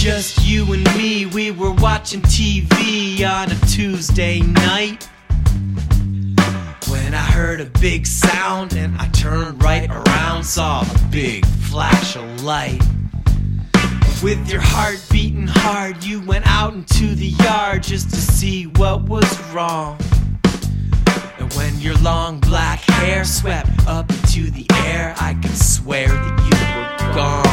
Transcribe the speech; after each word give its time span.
just 0.00 0.46
you 0.46 0.64
and 0.72 0.82
me. 0.96 1.26
We 1.26 1.50
were 1.50 1.72
watching 1.72 2.22
TV 2.22 3.22
on 3.22 3.52
a 3.52 3.66
Tuesday 3.66 4.40
night. 4.40 5.06
When 6.88 7.12
I 7.12 7.18
heard 7.18 7.60
a 7.60 7.66
big 7.66 8.06
sound 8.06 8.72
and 8.72 8.96
I 8.96 9.08
turned 9.08 9.62
right 9.62 9.90
around, 9.90 10.44
saw 10.44 10.80
a 10.80 11.08
big 11.10 11.44
flash 11.44 12.16
of 12.16 12.42
light. 12.42 12.80
With 14.22 14.48
your 14.48 14.62
heart 14.62 15.04
beating 15.10 15.46
hard, 15.46 16.02
you 16.02 16.22
went 16.22 16.46
out 16.46 16.72
into 16.72 17.14
the 17.14 17.34
yard 17.44 17.82
just 17.82 18.08
to 18.08 18.16
see 18.16 18.68
what 18.68 19.02
was 19.02 19.52
wrong. 19.52 19.98
And 21.38 21.52
when 21.52 21.78
your 21.78 21.96
long 21.96 22.40
black 22.40 22.80
hair 22.80 23.26
swept 23.26 23.86
up 23.86 24.08
into 24.08 24.50
the 24.50 24.64
air, 24.86 25.14
I 25.20 25.34
could 25.34 25.58
swear 25.58 26.08
that 26.08 26.38
you 26.40 27.06
were 27.06 27.14
gone. 27.14 27.49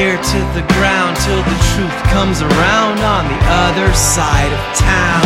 To 0.00 0.38
the 0.54 0.64
ground 0.72 1.14
till 1.18 1.42
the 1.42 1.58
truth 1.74 2.02
comes 2.04 2.40
around 2.40 3.00
on 3.00 3.28
the 3.28 3.38
other 3.50 3.92
side 3.92 4.50
of 4.50 4.78
town. 4.78 5.20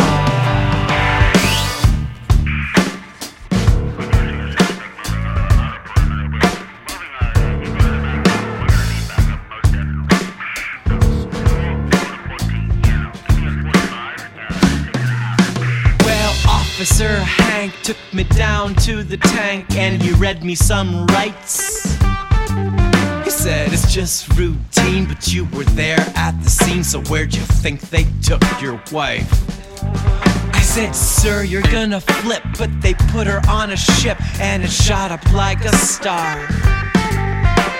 Well, 16.01 16.35
Officer 16.49 17.19
Hank 17.19 17.71
took 17.81 17.95
me 18.13 18.25
down 18.25 18.75
to 18.83 19.03
the 19.03 19.15
tank 19.15 19.77
and 19.77 20.01
he 20.01 20.11
read 20.11 20.43
me 20.43 20.53
some 20.53 21.07
rights. 21.07 21.95
Said 23.35 23.73
it's 23.73 23.93
just 23.93 24.27
routine, 24.37 25.05
but 25.05 25.31
you 25.31 25.45
were 25.53 25.65
there 25.75 25.99
at 26.15 26.31
the 26.41 26.49
scene, 26.49 26.83
so 26.83 26.99
where'd 27.01 27.35
you 27.35 27.41
think 27.41 27.79
they 27.91 28.07
took 28.23 28.41
your 28.59 28.81
wife? 28.91 29.29
I 30.55 30.61
said, 30.61 30.95
Sir, 30.95 31.43
you're 31.43 31.61
gonna 31.61 32.01
flip, 32.01 32.41
but 32.57 32.71
they 32.81 32.95
put 32.95 33.27
her 33.27 33.41
on 33.47 33.69
a 33.69 33.77
ship 33.77 34.17
and 34.39 34.63
it 34.63 34.71
shot 34.71 35.11
up 35.11 35.23
like 35.31 35.63
a 35.63 35.75
star. 35.75 36.47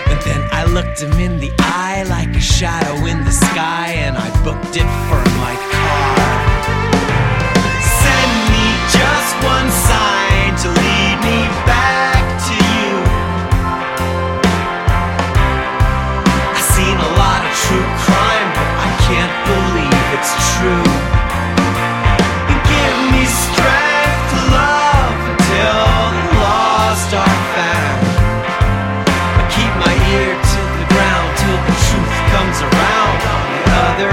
And 0.08 0.22
then 0.22 0.48
I 0.52 0.66
looked 0.66 1.02
him 1.02 1.14
in 1.14 1.40
the 1.40 1.52
eye 1.58 2.04
like 2.10 2.36
a 2.36 2.42
shadow 2.42 3.04
in 3.06 3.24
the 3.24 3.32
sky, 3.32 3.94
and 3.96 4.16
I 4.18 4.44
booked 4.44 4.76
it 4.78 4.86
for 5.10 5.25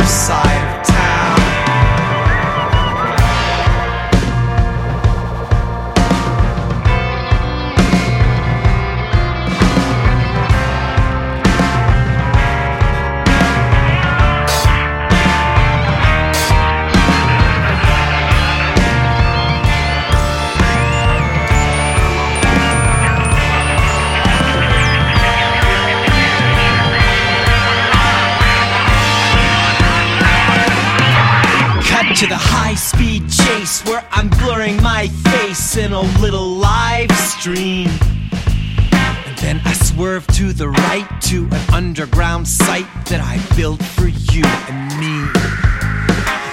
side 0.06 0.71
to 32.22 32.28
the 32.28 32.36
high 32.36 32.76
speed 32.76 33.28
chase 33.28 33.84
where 33.84 34.04
I'm 34.12 34.28
blurring 34.28 34.80
my 34.80 35.08
face 35.08 35.76
in 35.76 35.92
a 35.92 36.02
little 36.20 36.46
live 36.46 37.10
stream. 37.10 37.88
And 39.26 39.36
then 39.38 39.60
I 39.64 39.72
swerve 39.72 40.24
to 40.38 40.52
the 40.52 40.68
right 40.68 41.08
to 41.22 41.48
an 41.50 41.74
underground 41.74 42.46
site 42.46 42.86
that 43.06 43.20
I 43.20 43.42
built 43.56 43.82
for 43.82 44.06
you 44.06 44.44
and 44.70 45.00
me. 45.02 45.16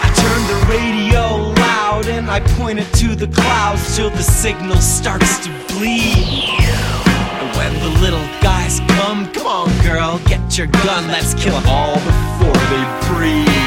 I 0.01 0.09
turn 0.17 0.41
the 0.49 0.59
radio 0.73 1.53
loud 1.61 2.07
and 2.07 2.31
I 2.31 2.39
point 2.57 2.79
it 2.79 2.91
to 3.03 3.15
the 3.15 3.27
clouds 3.27 3.95
till 3.95 4.09
the 4.09 4.23
signal 4.23 4.77
starts 4.77 5.37
to 5.45 5.51
bleed. 5.67 6.17
And 6.65 7.55
when 7.57 7.73
the 7.85 8.01
little 8.01 8.25
guys 8.41 8.79
come, 8.97 9.31
come 9.33 9.45
on, 9.45 9.69
girl, 9.85 10.19
get 10.25 10.57
your 10.57 10.67
gun, 10.67 11.07
let's 11.09 11.35
kill 11.35 11.53
'em 11.53 11.67
all 11.67 11.93
before 11.93 12.57
they 12.71 13.07
breathe. 13.13 13.58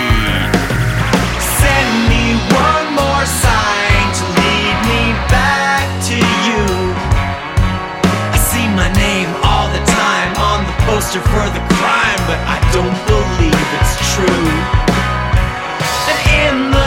monster 11.03 11.21
for 11.21 11.47
the 11.51 11.63
crime, 11.75 12.23
but 12.29 12.39
I 12.47 12.59
don't 12.71 12.99
believe 13.11 13.67
it's 13.79 13.95
true. 14.15 14.47
And 16.11 16.21
in 16.31 16.71
the 16.71 16.82